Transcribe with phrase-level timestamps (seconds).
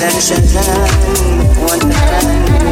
[0.00, 0.88] لا شتان
[1.62, 2.70] وتريم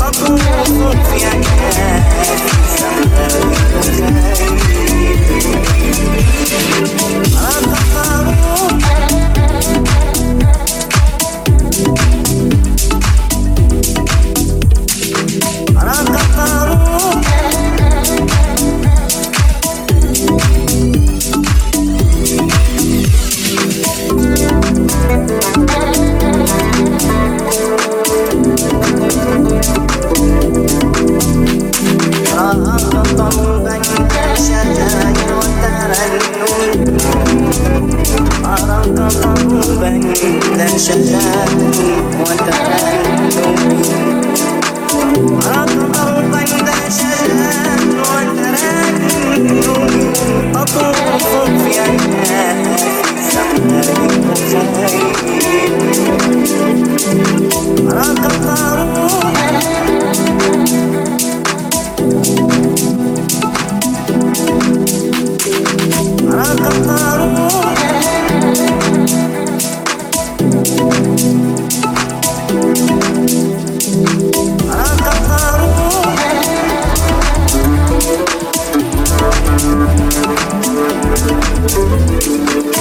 [0.00, 2.42] تطوف في عيناك
[2.78, 3.32] سماء
[7.36, 7.91] أرق
[38.82, 40.00] قربا
[40.58, 41.70] لم شتان
[42.20, 43.02] وتران
[45.92, 48.94] قربا لم شتان وتران
[50.56, 51.22] أطوف
[81.92, 82.71] Música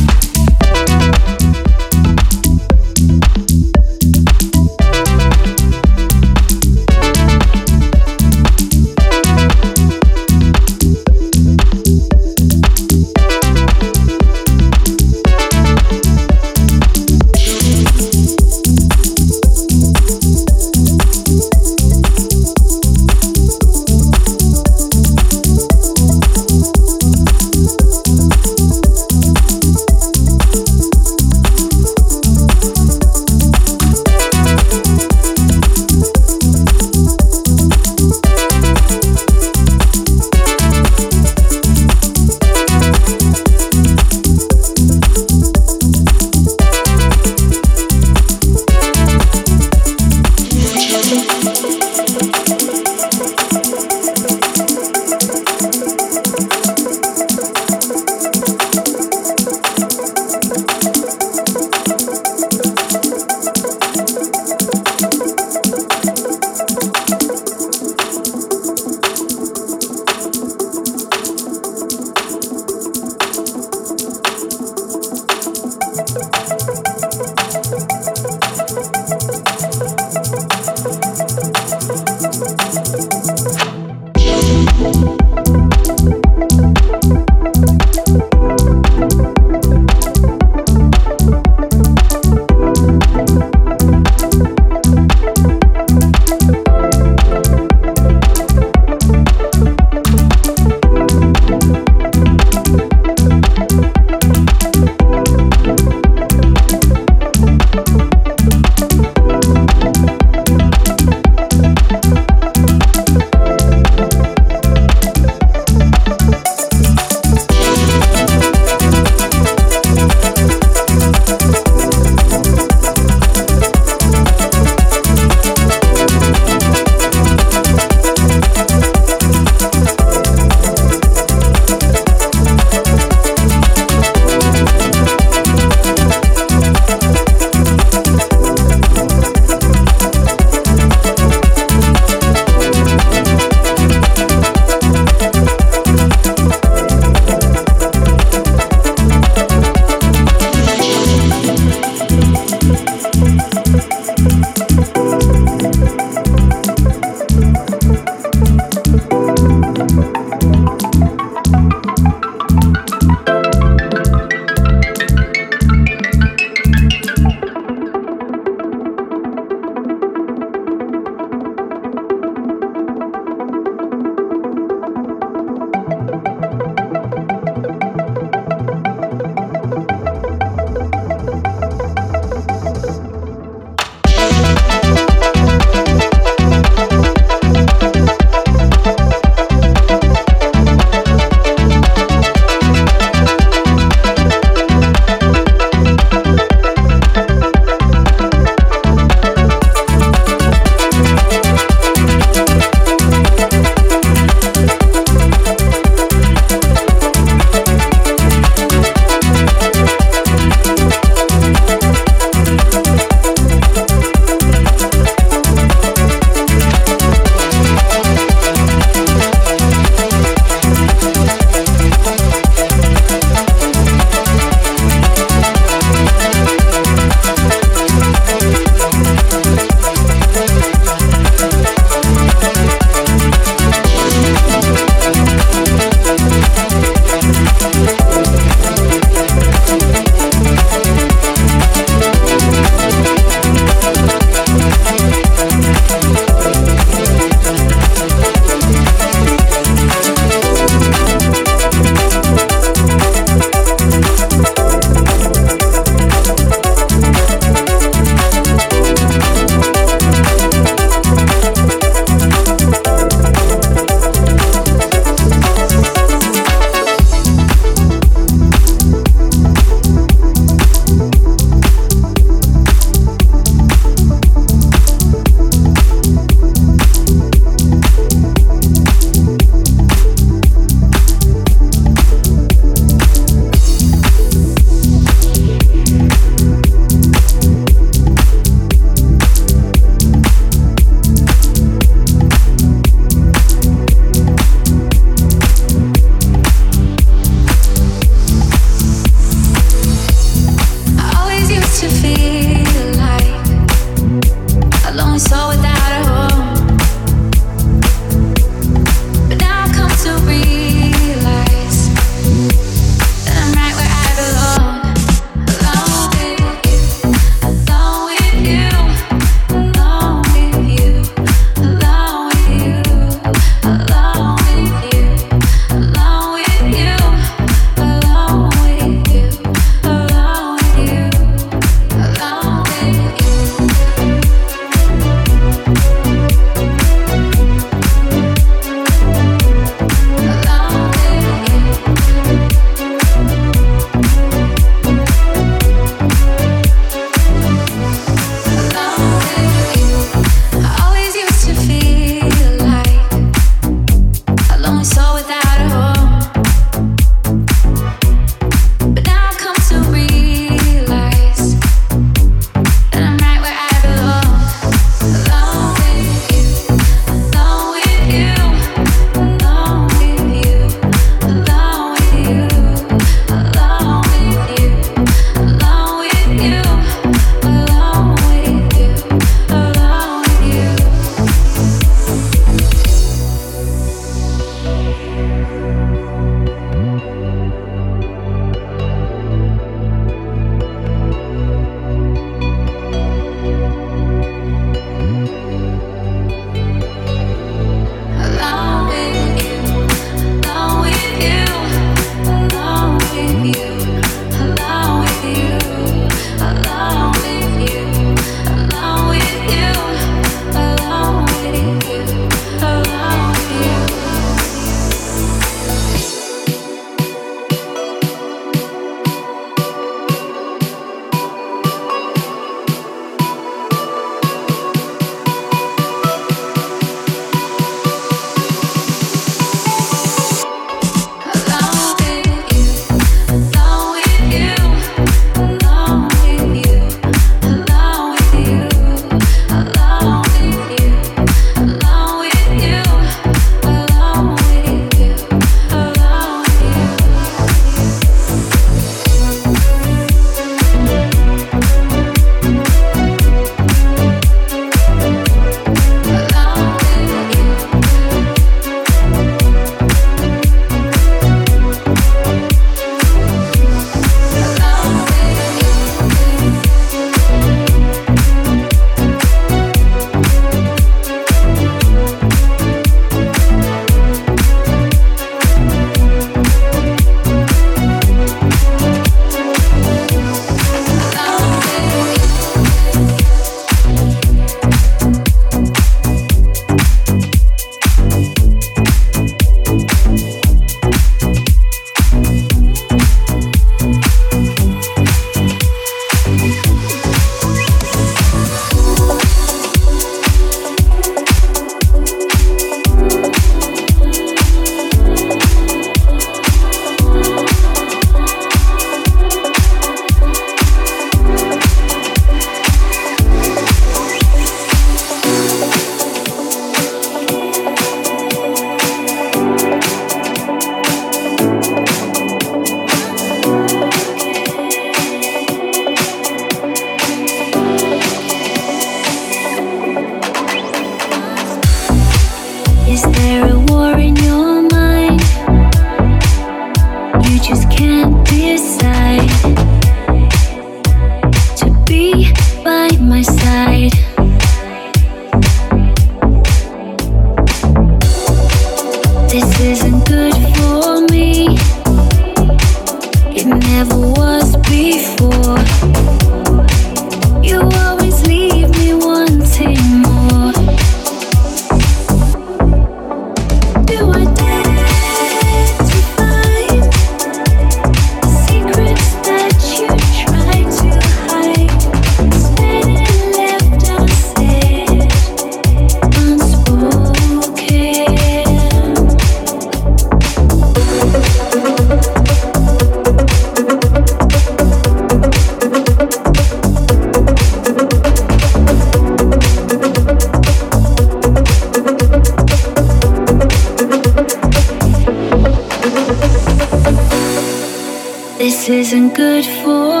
[598.93, 600.00] isn't good for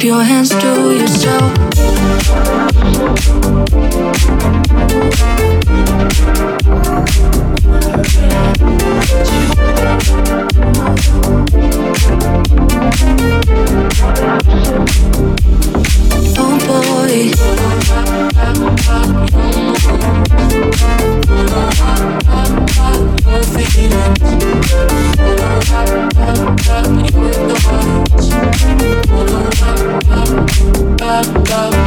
[0.00, 1.52] keep your hands to yourself.
[16.38, 17.69] Oh boy.
[31.10, 31.79] love, up